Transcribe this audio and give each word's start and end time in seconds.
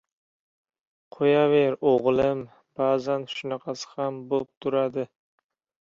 —Qo‘yaver, 1.15 1.77
o‘g‘lim. 1.91 2.43
Ba’zan 2.83 3.29
shunaqasi 3.37 3.95
ham 3.97 4.21
bo‘p 4.35 4.53
turadi. 4.65 5.11